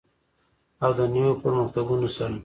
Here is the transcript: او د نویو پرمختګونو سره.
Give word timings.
او 0.83 0.91
د 0.97 0.99
نویو 1.13 1.39
پرمختګونو 1.43 2.07
سره. 2.15 2.35